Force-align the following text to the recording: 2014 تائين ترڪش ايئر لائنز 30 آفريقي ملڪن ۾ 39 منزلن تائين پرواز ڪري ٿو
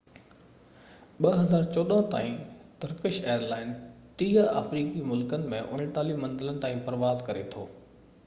2014 1.25 1.99
تائين 2.13 2.37
ترڪش 2.85 3.19
ايئر 3.25 3.45
لائنز 3.51 3.75
30 4.23 4.47
آفريقي 4.61 5.03
ملڪن 5.11 5.45
۾ 5.53 5.59
39 5.75 6.15
منزلن 6.25 6.57
تائين 6.65 6.81
پرواز 6.89 7.21
ڪري 7.29 7.45
ٿو 7.57 7.67